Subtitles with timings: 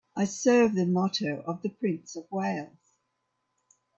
[0.15, 2.93] I serve the motto of the Prince of Wales